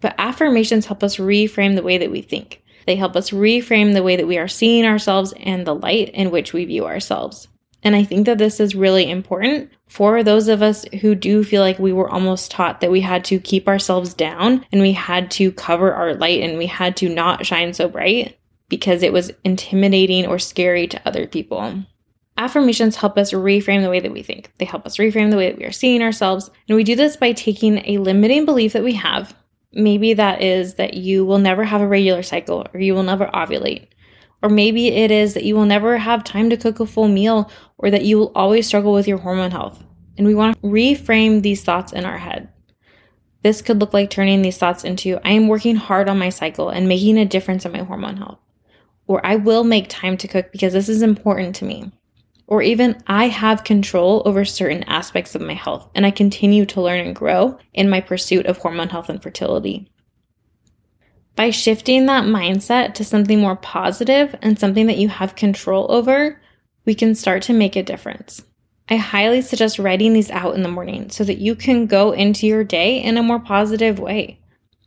But 0.00 0.16
affirmations 0.18 0.86
help 0.86 1.04
us 1.04 1.18
reframe 1.18 1.76
the 1.76 1.84
way 1.84 1.96
that 1.96 2.10
we 2.10 2.22
think. 2.22 2.60
They 2.88 2.96
help 2.96 3.14
us 3.14 3.30
reframe 3.30 3.92
the 3.92 4.02
way 4.02 4.16
that 4.16 4.26
we 4.26 4.36
are 4.36 4.48
seeing 4.48 4.84
ourselves 4.84 5.32
and 5.38 5.64
the 5.64 5.76
light 5.76 6.08
in 6.08 6.32
which 6.32 6.52
we 6.52 6.64
view 6.64 6.84
ourselves. 6.84 7.46
And 7.84 7.94
I 7.94 8.02
think 8.02 8.26
that 8.26 8.38
this 8.38 8.58
is 8.58 8.74
really 8.74 9.08
important 9.08 9.70
for 9.86 10.24
those 10.24 10.48
of 10.48 10.60
us 10.60 10.84
who 11.02 11.14
do 11.14 11.44
feel 11.44 11.62
like 11.62 11.78
we 11.78 11.92
were 11.92 12.10
almost 12.10 12.50
taught 12.50 12.80
that 12.80 12.90
we 12.90 13.02
had 13.02 13.24
to 13.26 13.38
keep 13.38 13.68
ourselves 13.68 14.12
down 14.12 14.66
and 14.72 14.80
we 14.80 14.90
had 14.90 15.30
to 15.32 15.52
cover 15.52 15.94
our 15.94 16.14
light 16.14 16.40
and 16.42 16.58
we 16.58 16.66
had 16.66 16.96
to 16.96 17.08
not 17.08 17.46
shine 17.46 17.72
so 17.72 17.88
bright 17.88 18.36
because 18.72 19.02
it 19.02 19.12
was 19.12 19.30
intimidating 19.44 20.24
or 20.26 20.38
scary 20.38 20.86
to 20.86 20.98
other 21.06 21.26
people. 21.26 21.84
Affirmations 22.38 22.96
help 22.96 23.18
us 23.18 23.32
reframe 23.32 23.82
the 23.82 23.90
way 23.90 24.00
that 24.00 24.14
we 24.14 24.22
think. 24.22 24.50
They 24.56 24.64
help 24.64 24.86
us 24.86 24.96
reframe 24.96 25.30
the 25.30 25.36
way 25.36 25.50
that 25.50 25.58
we 25.58 25.66
are 25.66 25.72
seeing 25.72 26.00
ourselves. 26.00 26.50
And 26.66 26.76
we 26.76 26.82
do 26.82 26.96
this 26.96 27.14
by 27.14 27.32
taking 27.32 27.82
a 27.84 27.98
limiting 27.98 28.46
belief 28.46 28.72
that 28.72 28.82
we 28.82 28.94
have. 28.94 29.36
Maybe 29.74 30.14
that 30.14 30.40
is 30.40 30.76
that 30.76 30.94
you 30.94 31.26
will 31.26 31.36
never 31.36 31.64
have 31.64 31.82
a 31.82 31.86
regular 31.86 32.22
cycle 32.22 32.66
or 32.72 32.80
you 32.80 32.94
will 32.94 33.02
never 33.02 33.26
ovulate. 33.26 33.88
Or 34.42 34.48
maybe 34.48 34.88
it 34.88 35.10
is 35.10 35.34
that 35.34 35.44
you 35.44 35.54
will 35.54 35.66
never 35.66 35.98
have 35.98 36.24
time 36.24 36.48
to 36.48 36.56
cook 36.56 36.80
a 36.80 36.86
full 36.86 37.08
meal 37.08 37.50
or 37.76 37.90
that 37.90 38.06
you 38.06 38.16
will 38.16 38.32
always 38.34 38.66
struggle 38.66 38.94
with 38.94 39.06
your 39.06 39.18
hormone 39.18 39.50
health. 39.50 39.84
And 40.16 40.26
we 40.26 40.34
want 40.34 40.56
to 40.56 40.62
reframe 40.62 41.42
these 41.42 41.62
thoughts 41.62 41.92
in 41.92 42.06
our 42.06 42.16
head. 42.16 42.48
This 43.42 43.60
could 43.60 43.80
look 43.80 43.92
like 43.92 44.08
turning 44.08 44.40
these 44.40 44.56
thoughts 44.56 44.82
into 44.82 45.20
I 45.22 45.32
am 45.32 45.48
working 45.48 45.76
hard 45.76 46.08
on 46.08 46.18
my 46.18 46.30
cycle 46.30 46.70
and 46.70 46.88
making 46.88 47.18
a 47.18 47.26
difference 47.26 47.66
in 47.66 47.72
my 47.72 47.80
hormone 47.80 48.16
health 48.16 48.38
or 49.12 49.24
I 49.26 49.36
will 49.36 49.62
make 49.62 49.90
time 49.90 50.16
to 50.16 50.26
cook 50.26 50.50
because 50.52 50.72
this 50.72 50.88
is 50.88 51.02
important 51.02 51.54
to 51.56 51.66
me. 51.66 51.92
Or 52.46 52.62
even 52.62 53.02
I 53.06 53.28
have 53.28 53.62
control 53.62 54.22
over 54.24 54.42
certain 54.46 54.84
aspects 54.84 55.34
of 55.34 55.42
my 55.42 55.52
health 55.52 55.90
and 55.94 56.06
I 56.06 56.10
continue 56.10 56.64
to 56.64 56.80
learn 56.80 57.00
and 57.00 57.14
grow 57.14 57.58
in 57.74 57.90
my 57.90 58.00
pursuit 58.00 58.46
of 58.46 58.56
hormone 58.56 58.88
health 58.88 59.10
and 59.10 59.22
fertility. 59.22 59.86
By 61.36 61.50
shifting 61.50 62.06
that 62.06 62.24
mindset 62.24 62.94
to 62.94 63.04
something 63.04 63.38
more 63.38 63.56
positive 63.56 64.34
and 64.40 64.58
something 64.58 64.86
that 64.86 64.96
you 64.96 65.10
have 65.10 65.36
control 65.36 65.92
over, 65.92 66.40
we 66.86 66.94
can 66.94 67.14
start 67.14 67.42
to 67.42 67.52
make 67.52 67.76
a 67.76 67.82
difference. 67.82 68.42
I 68.88 68.96
highly 68.96 69.42
suggest 69.42 69.78
writing 69.78 70.14
these 70.14 70.30
out 70.30 70.54
in 70.54 70.62
the 70.62 70.70
morning 70.70 71.10
so 71.10 71.22
that 71.24 71.36
you 71.36 71.54
can 71.54 71.86
go 71.86 72.12
into 72.12 72.46
your 72.46 72.64
day 72.64 73.02
in 73.02 73.18
a 73.18 73.22
more 73.22 73.40
positive 73.40 73.98
way. 73.98 74.40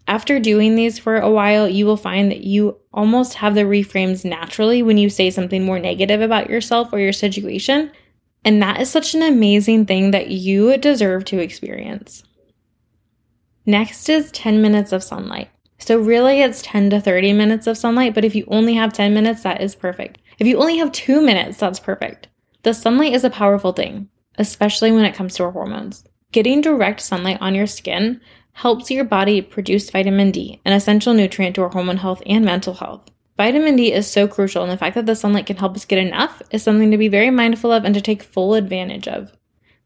After 0.08 0.40
doing 0.40 0.76
these 0.76 1.00
for 1.00 1.18
a 1.18 1.32
while, 1.32 1.68
you 1.68 1.86
will 1.86 1.98
find 1.98 2.30
that 2.30 2.44
you 2.44 2.78
almost 2.94 3.36
have 3.36 3.56
the 3.56 3.62
reframes 3.62 4.24
naturally 4.24 4.84
when 4.84 4.98
you 4.98 5.10
say 5.10 5.32
something 5.32 5.64
more 5.64 5.80
negative 5.80 6.22
about 6.22 6.50
yourself 6.50 6.94
or 6.94 7.00
your 7.00 7.14
situation. 7.14 7.92
And 8.44 8.62
that 8.62 8.80
is 8.80 8.90
such 8.90 9.16
an 9.16 9.24
amazing 9.24 9.88
thing 9.88 10.12
that 10.12 10.30
you 10.30 10.78
deserve 10.78 11.26
to 11.26 11.40
experience. 11.40 12.24
Next 13.66 14.08
is 14.08 14.32
10 14.32 14.62
minutes 14.62 14.92
of 14.92 15.04
sunlight. 15.04 15.50
So, 15.80 16.00
really, 16.00 16.42
it's 16.42 16.62
10 16.62 16.92
to 16.92 17.02
30 17.02 17.34
minutes 17.34 17.68
of 17.68 17.78
sunlight, 17.78 18.14
but 18.14 18.24
if 18.24 18.36
you 18.36 18.46
only 18.48 18.76
have 18.76 18.94
10 18.94 19.14
minutes, 19.14 19.42
that 19.42 19.62
is 19.62 19.76
perfect. 19.76 20.20
If 20.38 20.48
you 20.48 20.58
only 20.58 20.78
have 20.78 20.92
two 20.92 21.22
minutes, 21.22 21.58
that's 21.58 21.80
perfect. 21.80 22.28
The 22.64 22.74
sunlight 22.74 23.14
is 23.14 23.24
a 23.24 23.30
powerful 23.30 23.74
thing, 23.74 24.10
especially 24.38 24.92
when 24.92 25.06
it 25.06 25.16
comes 25.16 25.36
to 25.36 25.44
our 25.44 25.52
hormones. 25.52 26.06
Getting 26.32 26.62
direct 26.62 27.02
sunlight 27.02 27.40
on 27.42 27.56
your 27.56 27.68
skin 27.68 28.22
helps 28.56 28.90
your 28.90 29.04
body 29.04 29.42
produce 29.42 29.90
vitamin 29.90 30.32
D, 30.32 30.62
an 30.64 30.72
essential 30.72 31.14
nutrient 31.14 31.56
to 31.56 31.62
our 31.62 31.70
hormone 31.70 31.98
health 31.98 32.24
and 32.26 32.46
mental 32.46 32.76
health. 32.76 33.12
Vitamin 33.36 33.76
D 33.76 33.92
is 33.92 34.10
so 34.10 34.30
crucial, 34.30 34.64
and 34.64 34.72
the 34.72 34.78
fact 34.78 34.96
that 34.96 35.06
the 35.06 35.14
sunlight 35.16 35.46
can 35.46 35.58
help 35.58 35.76
us 35.76 35.84
get 35.84 36.00
enough 36.00 36.42
is 36.52 36.64
something 36.64 36.90
to 36.90 36.98
be 36.98 37.10
very 37.10 37.30
mindful 37.30 37.70
of 37.70 37.84
and 37.84 37.94
to 37.94 38.00
take 38.00 38.24
full 38.24 38.54
advantage 38.54 39.10
of. 39.10 39.34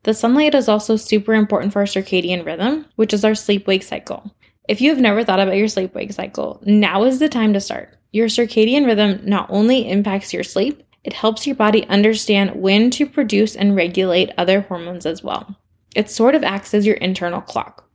The 0.04 0.13
sunlight 0.13 0.54
is 0.54 0.69
also 0.69 0.98
super 0.98 1.33
important 1.33 1.74
for 1.74 1.80
our 1.80 1.86
circadian 1.86 2.45
rhythm, 2.45 2.86
which 2.95 3.12
is 3.12 3.25
our 3.25 3.33
sleep 3.33 3.66
wake 3.66 3.81
cycle. 3.81 4.36
If 4.68 4.81
you 4.81 4.92
have 4.92 5.00
never 5.00 5.23
thought 5.23 5.40
about 5.40 5.57
your 5.57 5.68
sleep 5.68 5.95
wake 5.95 6.14
cycle, 6.14 6.61
now 6.64 7.06
is 7.06 7.18
the 7.18 7.28
time 7.28 7.54
to 7.54 7.59
start. 7.59 7.97
Your 8.11 8.28
circadian 8.28 8.85
rhythm 8.85 9.21
not 9.23 9.49
only 9.49 9.90
impacts 9.90 10.31
your 10.31 10.44
sleep, 10.44 10.83
it 11.04 11.14
helps 11.14 11.47
your 11.47 11.56
body 11.56 11.88
understand 11.88 12.61
when 12.61 12.92
to 12.92 13.07
produce 13.07 13.56
and 13.56 13.76
regulate 13.76 14.30
other 14.38 14.61
hormones 14.61 15.07
as 15.07 15.23
well. 15.23 15.57
It 15.95 16.11
sort 16.11 16.35
of 16.35 16.44
acts 16.44 16.76
as 16.76 16.85
your 16.85 16.97
internal 16.97 17.42
clock. 17.42 17.89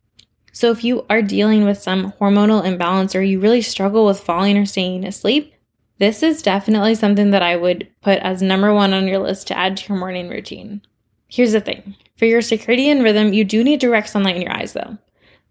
So 0.55 0.71
if 0.71 0.85
you 0.85 1.05
are 1.11 1.21
dealing 1.21 1.65
with 1.65 1.83
some 1.83 2.13
hormonal 2.13 2.65
imbalance 2.65 3.17
or 3.17 3.23
you 3.23 3.41
really 3.41 3.61
struggle 3.61 4.07
with 4.07 4.21
falling 4.21 4.57
or 4.57 4.65
staying 4.65 5.05
asleep, 5.05 5.53
this 5.99 6.23
is 6.23 6.43
definitely 6.43 6.95
something 6.95 7.33
that 7.33 7.43
I 7.43 7.57
would 7.57 7.89
put 8.03 8.21
as 8.21 8.41
number 8.41 8.73
one 8.73 8.95
on 8.95 9.09
your 9.09 9.19
list 9.19 9.49
to 9.49 9.59
add 9.59 9.77
to 9.77 9.89
your 9.89 9.99
morning 9.99 10.29
routine. 10.29 10.81
Here's 11.27 11.53
the 11.53 11.61
thing 11.61 11.97
for 12.17 12.27
your 12.27 12.41
circadian 12.41 13.03
rhythm, 13.03 13.33
you 13.33 13.45
do 13.45 13.65
need 13.65 13.81
direct 13.81 14.09
sunlight 14.09 14.37
in 14.37 14.43
your 14.43 14.53
eyes, 14.53 14.75
though. 14.75 14.97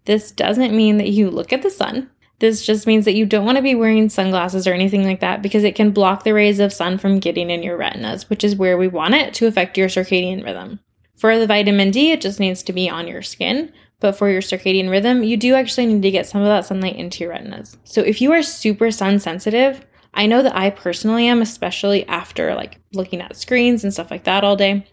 This 0.06 0.30
doesn't 0.30 0.74
mean 0.74 0.96
that 0.96 1.10
you 1.10 1.30
look 1.30 1.52
at 1.52 1.60
the 1.60 1.70
sun. 1.70 2.10
This 2.38 2.64
just 2.64 2.86
means 2.86 3.04
that 3.04 3.14
you 3.14 3.26
don't 3.26 3.44
want 3.44 3.56
to 3.56 3.62
be 3.62 3.74
wearing 3.74 4.08
sunglasses 4.08 4.66
or 4.66 4.72
anything 4.72 5.04
like 5.04 5.20
that 5.20 5.42
because 5.42 5.64
it 5.64 5.74
can 5.74 5.90
block 5.90 6.24
the 6.24 6.32
rays 6.32 6.60
of 6.60 6.72
sun 6.72 6.96
from 6.96 7.20
getting 7.20 7.50
in 7.50 7.62
your 7.62 7.76
retinas, 7.76 8.30
which 8.30 8.42
is 8.42 8.56
where 8.56 8.78
we 8.78 8.88
want 8.88 9.14
it 9.14 9.34
to 9.34 9.46
affect 9.46 9.76
your 9.76 9.88
circadian 9.88 10.42
rhythm. 10.42 10.80
For 11.14 11.38
the 11.38 11.46
vitamin 11.46 11.90
D, 11.90 12.10
it 12.10 12.22
just 12.22 12.40
needs 12.40 12.62
to 12.62 12.72
be 12.72 12.88
on 12.88 13.06
your 13.06 13.22
skin, 13.22 13.70
but 14.00 14.12
for 14.12 14.28
your 14.28 14.42
circadian 14.42 14.90
rhythm, 14.90 15.22
you 15.22 15.36
do 15.36 15.54
actually 15.54 15.86
need 15.86 16.02
to 16.02 16.10
get 16.10 16.26
some 16.26 16.40
of 16.40 16.46
that 16.48 16.66
sunlight 16.66 16.96
into 16.96 17.24
your 17.24 17.32
retinas. 17.32 17.76
So 17.84 18.00
if 18.02 18.20
you 18.20 18.32
are 18.32 18.42
super 18.42 18.90
sun 18.90 19.18
sensitive, 19.18 19.84
I 20.12 20.26
know 20.26 20.42
that 20.42 20.56
I 20.56 20.70
personally 20.70 21.26
am, 21.26 21.42
especially 21.42 22.06
after 22.06 22.54
like 22.54 22.80
looking 22.92 23.20
at 23.20 23.36
screens 23.36 23.84
and 23.84 23.92
stuff 23.92 24.10
like 24.10 24.24
that 24.24 24.44
all 24.44 24.56
day, 24.56 24.86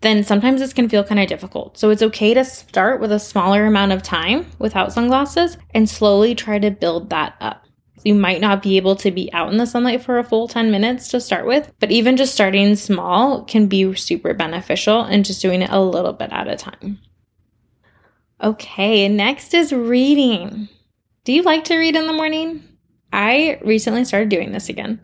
then 0.00 0.22
sometimes 0.22 0.60
this 0.60 0.72
can 0.72 0.88
feel 0.88 1.04
kind 1.04 1.20
of 1.20 1.28
difficult. 1.28 1.78
So 1.78 1.90
it's 1.90 2.02
okay 2.02 2.34
to 2.34 2.44
start 2.44 3.00
with 3.00 3.12
a 3.12 3.18
smaller 3.18 3.64
amount 3.64 3.92
of 3.92 4.02
time 4.02 4.46
without 4.58 4.92
sunglasses 4.92 5.56
and 5.74 5.88
slowly 5.88 6.34
try 6.34 6.58
to 6.58 6.70
build 6.70 7.10
that 7.10 7.34
up. 7.40 7.64
You 8.04 8.14
might 8.14 8.40
not 8.40 8.62
be 8.62 8.76
able 8.76 8.94
to 8.96 9.10
be 9.10 9.32
out 9.32 9.50
in 9.50 9.58
the 9.58 9.66
sunlight 9.66 10.02
for 10.02 10.18
a 10.18 10.24
full 10.24 10.46
10 10.46 10.70
minutes 10.70 11.08
to 11.08 11.20
start 11.20 11.46
with, 11.46 11.72
but 11.80 11.90
even 11.90 12.16
just 12.16 12.34
starting 12.34 12.76
small 12.76 13.42
can 13.42 13.66
be 13.66 13.94
super 13.94 14.32
beneficial 14.32 15.02
and 15.02 15.24
just 15.24 15.42
doing 15.42 15.62
it 15.62 15.70
a 15.70 15.80
little 15.80 16.12
bit 16.12 16.30
at 16.30 16.46
a 16.46 16.54
time. 16.54 17.00
Okay, 18.42 19.08
next 19.08 19.54
is 19.54 19.72
reading. 19.72 20.68
Do 21.24 21.32
you 21.32 21.42
like 21.42 21.64
to 21.64 21.78
read 21.78 21.96
in 21.96 22.06
the 22.06 22.12
morning? 22.12 22.62
I 23.10 23.58
recently 23.64 24.04
started 24.04 24.28
doing 24.28 24.52
this 24.52 24.68
again. 24.68 25.00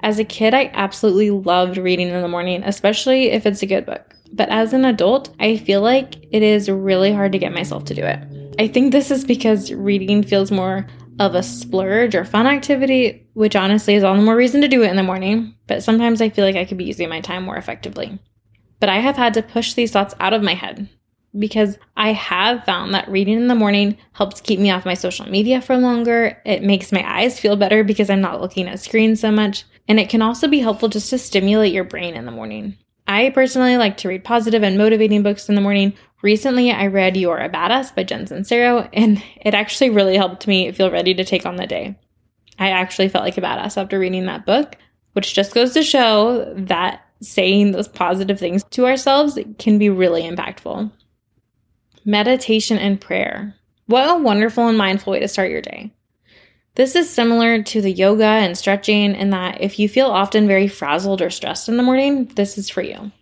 As 0.00 0.18
a 0.18 0.24
kid, 0.24 0.52
I 0.52 0.68
absolutely 0.74 1.30
loved 1.30 1.76
reading 1.76 2.08
in 2.08 2.20
the 2.20 2.28
morning, 2.28 2.64
especially 2.64 3.30
if 3.30 3.46
it's 3.46 3.62
a 3.62 3.66
good 3.66 3.86
book. 3.86 4.16
But 4.32 4.48
as 4.48 4.72
an 4.72 4.84
adult, 4.84 5.32
I 5.38 5.58
feel 5.58 5.80
like 5.80 6.16
it 6.32 6.42
is 6.42 6.68
really 6.68 7.12
hard 7.12 7.30
to 7.32 7.38
get 7.38 7.52
myself 7.52 7.84
to 7.84 7.94
do 7.94 8.02
it. 8.02 8.18
I 8.58 8.66
think 8.66 8.90
this 8.90 9.12
is 9.12 9.24
because 9.24 9.72
reading 9.72 10.24
feels 10.24 10.50
more 10.50 10.88
of 11.20 11.36
a 11.36 11.42
splurge 11.44 12.16
or 12.16 12.24
fun 12.24 12.48
activity, 12.48 13.28
which 13.34 13.54
honestly 13.54 13.94
is 13.94 14.02
all 14.02 14.16
the 14.16 14.22
more 14.22 14.34
reason 14.34 14.60
to 14.60 14.68
do 14.68 14.82
it 14.82 14.90
in 14.90 14.96
the 14.96 15.04
morning. 15.04 15.54
But 15.68 15.84
sometimes 15.84 16.20
I 16.20 16.30
feel 16.30 16.44
like 16.44 16.56
I 16.56 16.64
could 16.64 16.78
be 16.78 16.84
using 16.84 17.08
my 17.08 17.20
time 17.20 17.44
more 17.44 17.56
effectively. 17.56 18.18
But 18.80 18.88
I 18.88 18.98
have 18.98 19.16
had 19.16 19.34
to 19.34 19.42
push 19.42 19.74
these 19.74 19.92
thoughts 19.92 20.14
out 20.18 20.32
of 20.32 20.42
my 20.42 20.54
head 20.54 20.88
because 21.38 21.78
I 21.96 22.12
have 22.12 22.64
found 22.64 22.94
that 22.94 23.08
reading 23.08 23.36
in 23.36 23.48
the 23.48 23.54
morning 23.54 23.96
helps 24.12 24.40
keep 24.40 24.60
me 24.60 24.70
off 24.70 24.84
my 24.84 24.94
social 24.94 25.28
media 25.28 25.60
for 25.60 25.76
longer. 25.76 26.40
It 26.44 26.62
makes 26.62 26.92
my 26.92 27.04
eyes 27.06 27.40
feel 27.40 27.56
better 27.56 27.84
because 27.84 28.10
I'm 28.10 28.20
not 28.20 28.40
looking 28.40 28.68
at 28.68 28.80
screens 28.80 29.20
so 29.20 29.30
much. 29.30 29.64
And 29.88 29.98
it 29.98 30.08
can 30.08 30.22
also 30.22 30.46
be 30.46 30.60
helpful 30.60 30.88
just 30.88 31.10
to 31.10 31.18
stimulate 31.18 31.72
your 31.72 31.84
brain 31.84 32.14
in 32.14 32.26
the 32.26 32.32
morning. 32.32 32.76
I 33.06 33.30
personally 33.30 33.76
like 33.76 33.96
to 33.98 34.08
read 34.08 34.24
positive 34.24 34.62
and 34.62 34.78
motivating 34.78 35.22
books 35.22 35.48
in 35.48 35.54
the 35.54 35.60
morning. 35.60 35.94
Recently, 36.22 36.70
I 36.70 36.86
read 36.86 37.16
You're 37.16 37.38
a 37.38 37.50
Badass 37.50 37.94
by 37.94 38.04
Jen 38.04 38.26
Sincero, 38.26 38.88
and 38.92 39.22
it 39.40 39.54
actually 39.54 39.90
really 39.90 40.16
helped 40.16 40.46
me 40.46 40.70
feel 40.70 40.90
ready 40.90 41.12
to 41.14 41.24
take 41.24 41.44
on 41.44 41.56
the 41.56 41.66
day. 41.66 41.98
I 42.60 42.70
actually 42.70 43.08
felt 43.08 43.24
like 43.24 43.36
a 43.36 43.40
badass 43.40 43.76
after 43.76 43.98
reading 43.98 44.26
that 44.26 44.46
book, 44.46 44.76
which 45.14 45.34
just 45.34 45.52
goes 45.52 45.72
to 45.74 45.82
show 45.82 46.54
that 46.56 47.04
saying 47.20 47.72
those 47.72 47.88
positive 47.88 48.38
things 48.38 48.62
to 48.70 48.86
ourselves 48.86 49.36
can 49.58 49.78
be 49.78 49.90
really 49.90 50.22
impactful 50.22 50.92
meditation 52.04 52.78
and 52.78 53.00
prayer. 53.00 53.54
What 53.86 54.08
a 54.08 54.22
wonderful 54.22 54.68
and 54.68 54.78
mindful 54.78 55.12
way 55.12 55.20
to 55.20 55.28
start 55.28 55.50
your 55.50 55.60
day. 55.60 55.92
This 56.74 56.96
is 56.96 57.10
similar 57.10 57.62
to 57.62 57.82
the 57.82 57.92
yoga 57.92 58.24
and 58.24 58.56
stretching 58.56 59.14
in 59.14 59.30
that 59.30 59.60
if 59.60 59.78
you 59.78 59.88
feel 59.88 60.06
often 60.06 60.46
very 60.46 60.68
frazzled 60.68 61.20
or 61.20 61.28
stressed 61.28 61.68
in 61.68 61.76
the 61.76 61.82
morning, 61.82 62.26
this 62.36 62.56
is 62.56 62.70
for 62.70 62.82
you. 62.82 63.12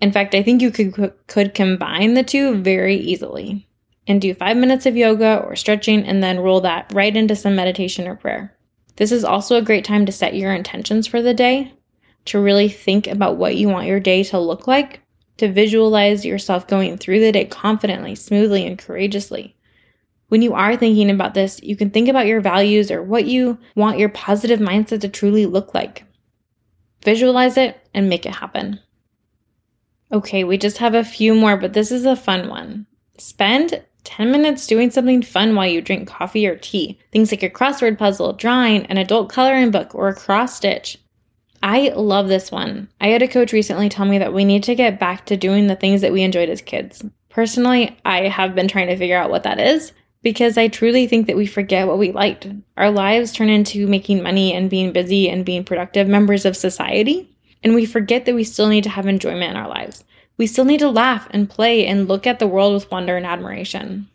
In 0.00 0.10
fact, 0.10 0.34
I 0.34 0.42
think 0.42 0.60
you 0.60 0.72
could, 0.72 1.14
could 1.28 1.54
combine 1.54 2.14
the 2.14 2.24
two 2.24 2.56
very 2.56 2.96
easily 2.96 3.68
and 4.08 4.20
do 4.20 4.34
five 4.34 4.56
minutes 4.56 4.84
of 4.84 4.96
yoga 4.96 5.38
or 5.44 5.54
stretching 5.54 6.04
and 6.04 6.22
then 6.22 6.40
roll 6.40 6.60
that 6.62 6.90
right 6.92 7.16
into 7.16 7.36
some 7.36 7.54
meditation 7.54 8.08
or 8.08 8.16
prayer. 8.16 8.56
This 8.96 9.12
is 9.12 9.24
also 9.24 9.56
a 9.56 9.62
great 9.62 9.84
time 9.84 10.04
to 10.06 10.12
set 10.12 10.34
your 10.34 10.52
intentions 10.52 11.06
for 11.06 11.22
the 11.22 11.34
day, 11.34 11.72
to 12.24 12.40
really 12.40 12.68
think 12.68 13.06
about 13.06 13.36
what 13.36 13.56
you 13.56 13.68
want 13.68 13.86
your 13.86 14.00
day 14.00 14.24
to 14.24 14.40
look 14.40 14.66
like 14.66 15.00
to 15.42 15.50
visualize 15.50 16.24
yourself 16.24 16.68
going 16.68 16.96
through 16.96 17.18
the 17.18 17.32
day 17.32 17.44
confidently, 17.44 18.14
smoothly, 18.14 18.64
and 18.64 18.78
courageously. 18.78 19.56
When 20.28 20.40
you 20.40 20.54
are 20.54 20.76
thinking 20.76 21.10
about 21.10 21.34
this, 21.34 21.60
you 21.64 21.74
can 21.74 21.90
think 21.90 22.08
about 22.08 22.28
your 22.28 22.40
values 22.40 22.92
or 22.92 23.02
what 23.02 23.24
you 23.24 23.58
want 23.74 23.98
your 23.98 24.08
positive 24.08 24.60
mindset 24.60 25.00
to 25.00 25.08
truly 25.08 25.46
look 25.46 25.74
like. 25.74 26.04
Visualize 27.04 27.56
it 27.56 27.84
and 27.92 28.08
make 28.08 28.24
it 28.24 28.36
happen. 28.36 28.78
Okay, 30.12 30.44
we 30.44 30.56
just 30.58 30.78
have 30.78 30.94
a 30.94 31.02
few 31.02 31.34
more, 31.34 31.56
but 31.56 31.72
this 31.72 31.90
is 31.90 32.04
a 32.04 32.14
fun 32.14 32.48
one. 32.48 32.86
Spend 33.18 33.82
10 34.04 34.30
minutes 34.30 34.68
doing 34.68 34.92
something 34.92 35.22
fun 35.22 35.56
while 35.56 35.66
you 35.66 35.82
drink 35.82 36.06
coffee 36.06 36.46
or 36.46 36.54
tea. 36.54 37.00
Things 37.10 37.32
like 37.32 37.42
a 37.42 37.50
crossword 37.50 37.98
puzzle, 37.98 38.32
drawing, 38.32 38.86
an 38.86 38.96
adult 38.96 39.28
coloring 39.28 39.72
book, 39.72 39.92
or 39.92 40.06
a 40.06 40.14
cross 40.14 40.54
stitch. 40.54 40.98
I 41.62 41.90
love 41.90 42.28
this 42.28 42.50
one. 42.50 42.88
I 43.00 43.08
had 43.08 43.22
a 43.22 43.28
coach 43.28 43.52
recently 43.52 43.88
tell 43.88 44.04
me 44.04 44.18
that 44.18 44.34
we 44.34 44.44
need 44.44 44.64
to 44.64 44.74
get 44.74 44.98
back 44.98 45.26
to 45.26 45.36
doing 45.36 45.68
the 45.68 45.76
things 45.76 46.00
that 46.00 46.12
we 46.12 46.22
enjoyed 46.22 46.48
as 46.48 46.60
kids. 46.60 47.04
Personally, 47.28 47.96
I 48.04 48.28
have 48.28 48.54
been 48.54 48.68
trying 48.68 48.88
to 48.88 48.96
figure 48.96 49.16
out 49.16 49.30
what 49.30 49.44
that 49.44 49.60
is 49.60 49.92
because 50.22 50.58
I 50.58 50.68
truly 50.68 51.06
think 51.06 51.26
that 51.26 51.36
we 51.36 51.46
forget 51.46 51.86
what 51.86 51.98
we 51.98 52.12
liked. 52.12 52.48
Our 52.76 52.90
lives 52.90 53.32
turn 53.32 53.48
into 53.48 53.86
making 53.86 54.22
money 54.22 54.52
and 54.52 54.70
being 54.70 54.92
busy 54.92 55.28
and 55.28 55.44
being 55.44 55.64
productive 55.64 56.08
members 56.08 56.44
of 56.44 56.56
society, 56.56 57.34
and 57.62 57.74
we 57.74 57.86
forget 57.86 58.24
that 58.24 58.34
we 58.34 58.44
still 58.44 58.68
need 58.68 58.84
to 58.84 58.90
have 58.90 59.06
enjoyment 59.06 59.50
in 59.50 59.56
our 59.56 59.68
lives. 59.68 60.04
We 60.36 60.46
still 60.46 60.64
need 60.64 60.80
to 60.80 60.90
laugh 60.90 61.28
and 61.30 61.50
play 61.50 61.86
and 61.86 62.08
look 62.08 62.26
at 62.26 62.38
the 62.38 62.46
world 62.46 62.74
with 62.74 62.90
wonder 62.90 63.16
and 63.16 63.26
admiration. 63.26 64.08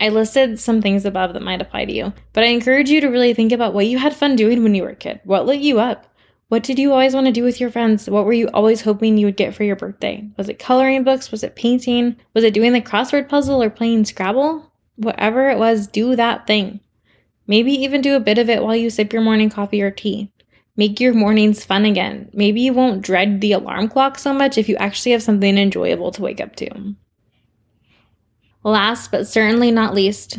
I 0.00 0.08
listed 0.08 0.58
some 0.58 0.82
things 0.82 1.04
above 1.04 1.34
that 1.34 1.42
might 1.42 1.62
apply 1.62 1.84
to 1.86 1.92
you, 1.92 2.12
but 2.32 2.44
I 2.44 2.48
encourage 2.48 2.90
you 2.90 3.00
to 3.00 3.08
really 3.08 3.32
think 3.32 3.52
about 3.52 3.74
what 3.74 3.86
you 3.86 3.98
had 3.98 4.14
fun 4.14 4.36
doing 4.36 4.62
when 4.62 4.74
you 4.74 4.82
were 4.82 4.90
a 4.90 4.96
kid. 4.96 5.20
What 5.24 5.46
lit 5.46 5.60
you 5.60 5.78
up? 5.78 6.06
What 6.54 6.62
did 6.62 6.78
you 6.78 6.92
always 6.92 7.14
want 7.14 7.26
to 7.26 7.32
do 7.32 7.42
with 7.42 7.58
your 7.58 7.68
friends? 7.68 8.08
What 8.08 8.24
were 8.26 8.32
you 8.32 8.48
always 8.54 8.82
hoping 8.82 9.18
you 9.18 9.26
would 9.26 9.36
get 9.36 9.56
for 9.56 9.64
your 9.64 9.74
birthday? 9.74 10.30
Was 10.36 10.48
it 10.48 10.60
coloring 10.60 11.02
books? 11.02 11.32
Was 11.32 11.42
it 11.42 11.56
painting? 11.56 12.14
Was 12.32 12.44
it 12.44 12.54
doing 12.54 12.72
the 12.72 12.80
crossword 12.80 13.28
puzzle 13.28 13.60
or 13.60 13.68
playing 13.68 14.04
Scrabble? 14.04 14.70
Whatever 14.94 15.50
it 15.50 15.58
was, 15.58 15.88
do 15.88 16.14
that 16.14 16.46
thing. 16.46 16.78
Maybe 17.48 17.72
even 17.72 18.02
do 18.02 18.14
a 18.14 18.20
bit 18.20 18.38
of 18.38 18.48
it 18.48 18.62
while 18.62 18.76
you 18.76 18.88
sip 18.88 19.12
your 19.12 19.20
morning 19.20 19.50
coffee 19.50 19.82
or 19.82 19.90
tea. 19.90 20.30
Make 20.76 21.00
your 21.00 21.12
mornings 21.12 21.64
fun 21.64 21.84
again. 21.84 22.30
Maybe 22.32 22.60
you 22.60 22.72
won't 22.72 23.02
dread 23.02 23.40
the 23.40 23.50
alarm 23.50 23.88
clock 23.88 24.16
so 24.16 24.32
much 24.32 24.56
if 24.56 24.68
you 24.68 24.76
actually 24.76 25.10
have 25.10 25.24
something 25.24 25.58
enjoyable 25.58 26.12
to 26.12 26.22
wake 26.22 26.40
up 26.40 26.54
to. 26.54 26.94
Last 28.62 29.10
but 29.10 29.26
certainly 29.26 29.72
not 29.72 29.92
least 29.92 30.38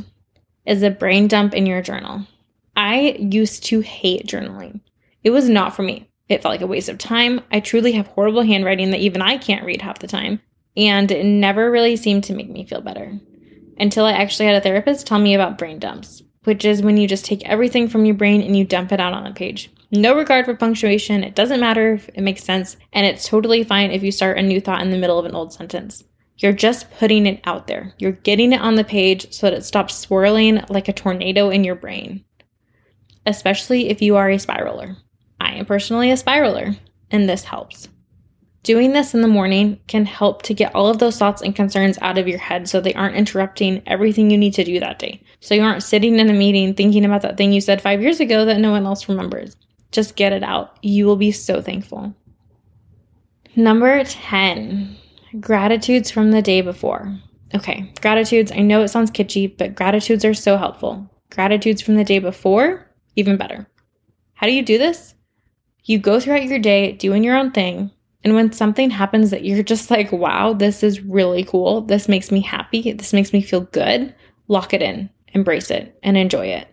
is 0.65 0.81
a 0.81 0.89
brain 0.89 1.27
dump 1.27 1.53
in 1.53 1.65
your 1.65 1.81
journal. 1.81 2.25
I 2.73 3.17
used 3.19 3.65
to 3.65 3.81
hate 3.81 4.27
journaling. 4.27 4.79
It 5.25 5.31
was 5.31 5.49
not 5.49 5.75
for 5.75 5.81
me. 5.81 6.07
It 6.29 6.43
felt 6.43 6.53
like 6.53 6.61
a 6.61 6.67
waste 6.67 6.87
of 6.87 6.99
time. 6.99 7.41
I 7.51 7.59
truly 7.59 7.93
have 7.93 8.05
horrible 8.07 8.43
handwriting 8.43 8.91
that 8.91 8.99
even 8.99 9.23
I 9.23 9.37
can't 9.39 9.65
read 9.65 9.81
half 9.81 9.97
the 9.97 10.07
time, 10.07 10.39
and 10.77 11.09
it 11.09 11.25
never 11.25 11.71
really 11.71 11.95
seemed 11.95 12.23
to 12.25 12.35
make 12.35 12.47
me 12.47 12.63
feel 12.63 12.79
better. 12.79 13.19
Until 13.79 14.05
I 14.05 14.11
actually 14.11 14.45
had 14.45 14.55
a 14.55 14.61
therapist 14.61 15.07
tell 15.07 15.17
me 15.17 15.33
about 15.33 15.57
brain 15.57 15.79
dumps, 15.79 16.21
which 16.43 16.63
is 16.63 16.83
when 16.83 16.97
you 16.97 17.07
just 17.07 17.25
take 17.25 17.43
everything 17.43 17.89
from 17.89 18.05
your 18.05 18.13
brain 18.13 18.41
and 18.41 18.55
you 18.55 18.65
dump 18.65 18.91
it 18.91 18.99
out 18.99 19.13
on 19.13 19.25
a 19.25 19.33
page. 19.33 19.71
No 19.89 20.15
regard 20.15 20.45
for 20.45 20.55
punctuation, 20.55 21.23
it 21.23 21.33
doesn't 21.33 21.59
matter 21.59 21.93
if 21.93 22.07
it 22.09 22.21
makes 22.21 22.43
sense, 22.43 22.77
and 22.93 23.05
it's 23.07 23.27
totally 23.27 23.63
fine 23.63 23.89
if 23.89 24.03
you 24.03 24.11
start 24.11 24.37
a 24.37 24.43
new 24.43 24.61
thought 24.61 24.81
in 24.81 24.91
the 24.91 24.97
middle 24.97 25.17
of 25.17 25.25
an 25.25 25.33
old 25.33 25.53
sentence. 25.53 26.03
You're 26.37 26.53
just 26.53 26.91
putting 26.91 27.25
it 27.25 27.41
out 27.45 27.65
there. 27.65 27.95
You're 27.97 28.11
getting 28.11 28.53
it 28.53 28.61
on 28.61 28.75
the 28.75 28.83
page 28.83 29.33
so 29.33 29.49
that 29.49 29.57
it 29.57 29.65
stops 29.65 29.95
swirling 29.95 30.63
like 30.69 30.87
a 30.87 30.93
tornado 30.93 31.49
in 31.49 31.63
your 31.63 31.75
brain, 31.75 32.25
especially 33.25 33.89
if 33.89 34.03
you 34.03 34.17
are 34.17 34.29
a 34.29 34.35
spiraler. 34.35 34.97
I 35.39 35.53
am 35.53 35.65
personally 35.65 36.11
a 36.11 36.15
spiraler, 36.15 36.77
and 37.11 37.27
this 37.27 37.43
helps. 37.43 37.89
Doing 38.63 38.93
this 38.93 39.13
in 39.13 39.21
the 39.21 39.27
morning 39.27 39.79
can 39.85 40.07
help 40.07 40.41
to 40.43 40.53
get 40.55 40.73
all 40.73 40.87
of 40.87 40.97
those 40.97 41.17
thoughts 41.17 41.43
and 41.43 41.55
concerns 41.55 41.99
out 42.01 42.17
of 42.17 42.27
your 42.27 42.39
head 42.39 42.67
so 42.67 42.81
they 42.81 42.95
aren't 42.95 43.15
interrupting 43.15 43.83
everything 43.85 44.31
you 44.31 44.39
need 44.39 44.55
to 44.55 44.63
do 44.63 44.79
that 44.79 44.97
day. 44.97 45.21
So 45.39 45.53
you 45.53 45.61
aren't 45.61 45.83
sitting 45.83 46.17
in 46.17 46.29
a 46.31 46.33
meeting 46.33 46.73
thinking 46.73 47.05
about 47.05 47.21
that 47.21 47.37
thing 47.37 47.53
you 47.53 47.61
said 47.61 47.79
five 47.81 48.01
years 48.01 48.19
ago 48.19 48.43
that 48.45 48.59
no 48.59 48.71
one 48.71 48.87
else 48.87 49.07
remembers. 49.07 49.55
Just 49.91 50.15
get 50.15 50.33
it 50.33 50.43
out. 50.43 50.79
You 50.81 51.05
will 51.05 51.15
be 51.15 51.31
so 51.31 51.61
thankful. 51.61 52.15
Number 53.55 54.03
10 54.03 54.97
gratitudes 55.39 56.11
from 56.11 56.31
the 56.31 56.41
day 56.41 56.61
before. 56.61 57.17
Okay, 57.53 57.93
gratitudes. 58.01 58.51
I 58.51 58.59
know 58.59 58.81
it 58.81 58.89
sounds 58.89 59.11
kitschy, 59.11 59.57
but 59.57 59.75
gratitudes 59.75 60.25
are 60.25 60.33
so 60.33 60.57
helpful. 60.57 61.09
Gratitudes 61.29 61.81
from 61.81 61.95
the 61.95 62.03
day 62.03 62.19
before, 62.19 62.91
even 63.15 63.37
better. 63.37 63.69
How 64.33 64.47
do 64.47 64.53
you 64.53 64.61
do 64.61 64.77
this? 64.77 65.14
You 65.87 65.99
go 65.99 66.19
throughout 66.19 66.45
your 66.45 66.57
day 66.57 66.93
doing 66.93 67.23
your 67.23 67.37
own 67.37 67.51
thing. 67.51 67.91
And 68.23 68.33
when 68.33 68.51
something 68.51 68.89
happens 68.89 69.29
that 69.29 69.45
you're 69.45 69.61
just 69.61 69.91
like, 69.91 70.11
wow, 70.11 70.53
this 70.53 70.81
is 70.81 71.01
really 71.01 71.43
cool. 71.43 71.81
This 71.81 72.09
makes 72.09 72.31
me 72.31 72.41
happy. 72.41 72.91
This 72.91 73.13
makes 73.13 73.31
me 73.31 73.41
feel 73.43 73.61
good. 73.61 74.15
Lock 74.47 74.73
it 74.73 74.81
in, 74.81 75.11
embrace 75.27 75.69
it, 75.69 75.95
and 76.01 76.17
enjoy 76.17 76.47
it. 76.47 76.67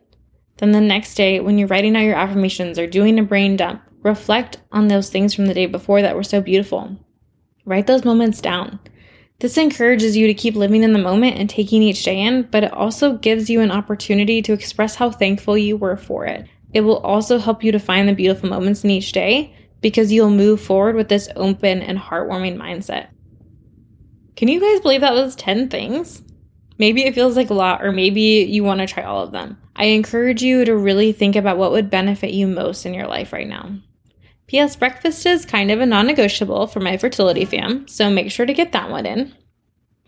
Then 0.57 0.73
the 0.73 0.81
next 0.81 1.15
day, 1.15 1.41
when 1.41 1.59
you're 1.59 1.69
writing 1.69 1.95
out 1.95 2.05
your 2.05 2.17
affirmations 2.17 2.79
or 2.79 2.87
doing 2.87 3.19
a 3.19 3.23
brain 3.23 3.57
dump, 3.57 3.83
reflect 4.03 4.59
on 4.73 4.89
those 4.89 5.11
things 5.11 5.35
from 5.35 5.45
the 5.45 5.55
day 5.55 5.67
before 5.67 6.01
that 6.01 6.17
were 6.17 6.23
so 6.23 6.41
beautiful. 6.41 6.97
Write 7.67 7.87
those 7.87 8.07
moments 8.07 8.41
down. 8.41 8.81
This 9.41 9.59
encourages 9.59 10.17
you 10.17 10.27
to 10.27 10.35
keep 10.35 10.55
living 10.55 10.85
in 10.85 10.95
the 10.95 10.99
moment 10.99 11.37
and 11.37 11.51
taking 11.51 11.83
each 11.83 12.03
day 12.03 12.19
in, 12.19 12.45
but 12.45 12.65
it 12.65 12.73
also 12.73 13.19
gives 13.19 13.51
you 13.51 13.61
an 13.61 13.73
opportunity 13.73 14.41
to 14.41 14.53
express 14.55 14.95
how 14.95 15.11
thankful 15.11 15.59
you 15.59 15.77
were 15.77 15.97
for 15.99 16.25
it 16.25 16.49
it 16.73 16.83
will 16.83 16.99
also 16.99 17.39
help 17.39 17.63
you 17.63 17.73
to 17.73 17.79
find 17.79 18.09
the 18.09 18.15
beautiful 18.15 18.49
moments 18.49 18.85
in 18.85 18.91
each 18.91 19.13
day 19.13 19.55
because 19.81 20.13
you'll 20.13 20.31
move 20.31 20.61
forward 20.61 20.95
with 20.95 21.09
this 21.09 21.29
open 21.37 21.83
and 21.83 21.99
heartwarming 21.99 22.57
mindset. 22.57 23.09
Can 24.37 24.49
you 24.49 24.61
guys 24.61 24.81
believe 24.81 25.03
that 25.03 25.13
was 25.13 25.37
10 25.37 25.69
things? 25.69 26.23
Maybe 26.79 27.05
it 27.05 27.15
feels 27.15 27.37
like 27.37 27.51
a 27.51 27.55
lot, 27.55 27.85
or 27.85 27.93
maybe 27.93 28.47
you 28.49 28.65
want 28.65 28.81
to 28.81 28.87
try 28.87 29.03
all 29.03 29.23
of 29.23 29.33
them. 29.33 29.59
I 29.77 29.87
encourage 29.87 30.43
you 30.43 30.65
to 30.65 30.77
really 30.77 31.13
think 31.13 31.37
about 31.37 31.59
what 31.59 31.73
would 31.73 31.91
benefit 31.91 32.33
you 32.33 32.47
most 32.47 32.87
in 32.87 32.95
your 32.95 33.07
life 33.07 33.33
right 33.33 33.47
now. 33.47 33.71
P.S. 34.47 34.77
Breakfast 34.77 35.25
is 35.27 35.47
kind 35.47 35.71
of 35.71 35.81
a 35.81 35.87
non 35.87 36.07
negotiable 36.07 36.67
for 36.67 36.81
my 36.81 36.97
fertility 36.97 37.45
fam, 37.45 37.87
so 37.89 38.11
make 38.11 38.31
sure 38.31 38.47
to 38.47 38.53
get 38.53 38.73
that 38.73 38.91
one 38.91 39.07
in. 39.07 39.35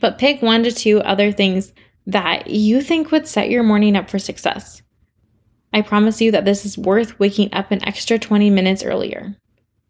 But 0.00 0.18
pick 0.18 0.42
one 0.42 0.64
to 0.64 0.73
two 0.73 1.00
other 1.00 1.33
things 1.33 1.73
that 2.06 2.49
you 2.49 2.83
think 2.83 3.11
would 3.11 3.26
set 3.26 3.50
your 3.50 3.62
morning 3.62 3.97
up 3.97 4.11
for 4.11 4.18
success. 4.18 4.83
I 5.74 5.82
promise 5.82 6.20
you 6.20 6.30
that 6.30 6.44
this 6.44 6.64
is 6.64 6.78
worth 6.78 7.18
waking 7.18 7.52
up 7.52 7.72
an 7.72 7.84
extra 7.84 8.16
20 8.16 8.48
minutes 8.48 8.84
earlier. 8.84 9.36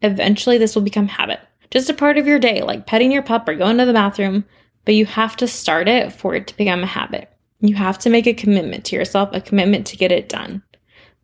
Eventually, 0.01 0.57
this 0.57 0.73
will 0.73 0.81
become 0.81 1.07
habit, 1.07 1.39
just 1.69 1.91
a 1.91 1.93
part 1.93 2.17
of 2.17 2.25
your 2.25 2.39
day, 2.39 2.63
like 2.63 2.87
petting 2.87 3.11
your 3.11 3.21
pup 3.21 3.47
or 3.47 3.53
going 3.53 3.77
to 3.77 3.85
the 3.85 3.93
bathroom, 3.93 4.45
but 4.83 4.95
you 4.95 5.05
have 5.05 5.37
to 5.37 5.47
start 5.47 5.87
it 5.87 6.11
for 6.11 6.33
it 6.33 6.47
to 6.47 6.57
become 6.57 6.81
a 6.81 6.87
habit. 6.87 7.31
You 7.59 7.75
have 7.75 7.99
to 7.99 8.09
make 8.09 8.25
a 8.25 8.33
commitment 8.33 8.83
to 8.85 8.95
yourself, 8.95 9.29
a 9.31 9.39
commitment 9.39 9.85
to 9.87 9.97
get 9.97 10.11
it 10.11 10.27
done. 10.27 10.63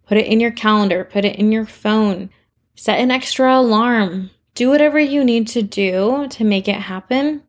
Put 0.05 0.17
it 0.17 0.27
in 0.27 0.39
your 0.39 0.51
calendar, 0.51 1.03
put 1.03 1.25
it 1.25 1.37
in 1.37 1.51
your 1.51 1.65
phone, 1.65 2.29
set 2.75 2.99
an 2.99 3.09
extra 3.09 3.57
alarm, 3.57 4.29
do 4.53 4.69
whatever 4.69 4.99
you 4.99 5.23
need 5.23 5.47
to 5.49 5.63
do 5.63 6.27
to 6.29 6.43
make 6.43 6.67
it 6.67 6.75
happen 6.75 7.41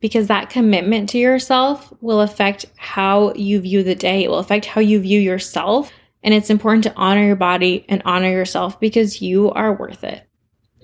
because 0.00 0.26
that 0.26 0.50
commitment 0.50 1.08
to 1.10 1.18
yourself 1.18 1.92
will 2.00 2.20
affect 2.20 2.66
how 2.76 3.32
you 3.34 3.60
view 3.60 3.82
the 3.82 3.94
day. 3.94 4.24
It 4.24 4.30
will 4.30 4.38
affect 4.38 4.66
how 4.66 4.80
you 4.80 5.00
view 5.00 5.20
yourself. 5.20 5.92
And 6.22 6.34
it's 6.34 6.50
important 6.50 6.84
to 6.84 6.94
honor 6.96 7.24
your 7.24 7.36
body 7.36 7.84
and 7.88 8.02
honor 8.04 8.30
yourself 8.30 8.78
because 8.78 9.22
you 9.22 9.50
are 9.52 9.72
worth 9.72 10.04
it. 10.04 10.26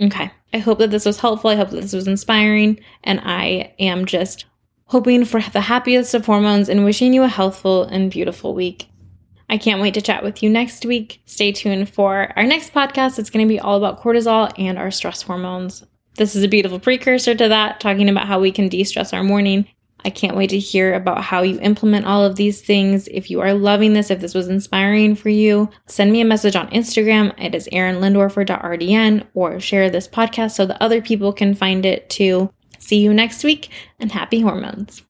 Okay. 0.00 0.30
I 0.52 0.58
hope 0.58 0.78
that 0.78 0.90
this 0.90 1.04
was 1.04 1.20
helpful. 1.20 1.50
I 1.50 1.56
hope 1.56 1.70
that 1.70 1.80
this 1.80 1.92
was 1.92 2.08
inspiring. 2.08 2.80
And 3.04 3.20
I 3.22 3.74
am 3.78 4.06
just 4.06 4.46
hoping 4.86 5.24
for 5.24 5.40
the 5.40 5.60
happiest 5.60 6.14
of 6.14 6.26
hormones 6.26 6.68
and 6.68 6.84
wishing 6.84 7.12
you 7.12 7.22
a 7.22 7.28
healthful 7.28 7.84
and 7.84 8.10
beautiful 8.10 8.54
week. 8.54 8.88
I 9.48 9.58
can't 9.58 9.80
wait 9.80 9.94
to 9.94 10.02
chat 10.02 10.24
with 10.24 10.42
you 10.42 10.50
next 10.50 10.84
week. 10.84 11.20
Stay 11.26 11.52
tuned 11.52 11.88
for 11.88 12.32
our 12.36 12.44
next 12.44 12.72
podcast. 12.72 13.18
It's 13.18 13.30
going 13.30 13.46
to 13.46 13.52
be 13.52 13.60
all 13.60 13.76
about 13.76 14.02
cortisol 14.02 14.52
and 14.58 14.78
our 14.78 14.90
stress 14.90 15.22
hormones. 15.22 15.84
This 16.16 16.34
is 16.34 16.42
a 16.42 16.48
beautiful 16.48 16.80
precursor 16.80 17.34
to 17.34 17.48
that, 17.48 17.78
talking 17.78 18.08
about 18.08 18.26
how 18.26 18.40
we 18.40 18.50
can 18.50 18.68
de 18.68 18.82
stress 18.84 19.12
our 19.12 19.22
morning. 19.22 19.68
I 20.06 20.10
can't 20.10 20.36
wait 20.36 20.50
to 20.50 20.58
hear 20.58 20.94
about 20.94 21.24
how 21.24 21.42
you 21.42 21.58
implement 21.60 22.06
all 22.06 22.24
of 22.24 22.36
these 22.36 22.60
things. 22.60 23.08
If 23.08 23.28
you 23.28 23.40
are 23.40 23.52
loving 23.52 23.92
this, 23.92 24.08
if 24.08 24.20
this 24.20 24.34
was 24.34 24.46
inspiring 24.46 25.16
for 25.16 25.30
you, 25.30 25.68
send 25.86 26.12
me 26.12 26.20
a 26.20 26.24
message 26.24 26.54
on 26.54 26.70
Instagram. 26.70 27.34
It 27.42 27.56
is 27.56 27.68
erinlindorfer.rdn 27.72 29.26
or 29.34 29.58
share 29.58 29.90
this 29.90 30.06
podcast 30.06 30.52
so 30.52 30.64
that 30.66 30.80
other 30.80 31.02
people 31.02 31.32
can 31.32 31.56
find 31.56 31.84
it 31.84 32.08
too. 32.08 32.52
See 32.78 33.00
you 33.00 33.12
next 33.12 33.42
week 33.42 33.70
and 33.98 34.12
happy 34.12 34.40
hormones. 34.40 35.02